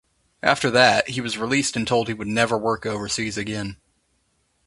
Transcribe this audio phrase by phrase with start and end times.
[0.41, 3.77] After that, he was released and told he would never work overseas again.